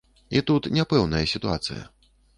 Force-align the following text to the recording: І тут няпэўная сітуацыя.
І 0.37 0.41
тут 0.49 0.69
няпэўная 0.77 1.21
сітуацыя. 1.33 1.83